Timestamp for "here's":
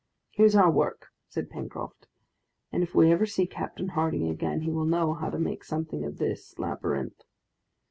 0.31-0.55